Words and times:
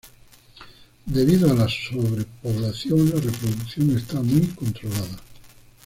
Debido 1.05 1.51
a 1.51 1.53
la 1.53 1.67
sobrepoblación, 1.69 3.07
la 3.11 3.17
reproducción 3.19 3.95
está 3.95 4.19
muy 4.19 4.47
controlada. 4.47 5.17